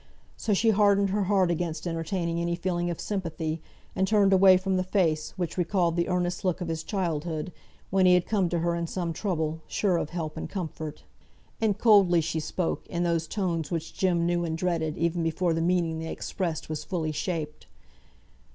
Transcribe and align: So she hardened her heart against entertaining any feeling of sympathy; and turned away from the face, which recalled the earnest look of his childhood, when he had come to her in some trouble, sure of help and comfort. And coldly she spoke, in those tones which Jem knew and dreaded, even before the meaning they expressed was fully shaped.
So 0.35 0.55
she 0.55 0.71
hardened 0.71 1.11
her 1.11 1.25
heart 1.25 1.51
against 1.51 1.85
entertaining 1.85 2.39
any 2.41 2.55
feeling 2.55 2.89
of 2.89 2.99
sympathy; 2.99 3.61
and 3.95 4.07
turned 4.07 4.33
away 4.33 4.57
from 4.57 4.75
the 4.75 4.83
face, 4.83 5.37
which 5.37 5.59
recalled 5.59 5.95
the 5.95 6.07
earnest 6.07 6.43
look 6.43 6.59
of 6.59 6.69
his 6.69 6.81
childhood, 6.83 7.51
when 7.91 8.07
he 8.07 8.15
had 8.15 8.25
come 8.25 8.49
to 8.49 8.57
her 8.61 8.73
in 8.73 8.87
some 8.87 9.13
trouble, 9.13 9.61
sure 9.67 9.97
of 9.97 10.09
help 10.09 10.37
and 10.37 10.49
comfort. 10.49 11.03
And 11.61 11.77
coldly 11.77 12.19
she 12.21 12.39
spoke, 12.39 12.87
in 12.87 13.03
those 13.03 13.27
tones 13.27 13.69
which 13.69 13.93
Jem 13.93 14.25
knew 14.25 14.43
and 14.43 14.57
dreaded, 14.57 14.97
even 14.97 15.21
before 15.21 15.53
the 15.53 15.61
meaning 15.61 15.99
they 15.99 16.11
expressed 16.11 16.67
was 16.67 16.83
fully 16.83 17.11
shaped. 17.11 17.67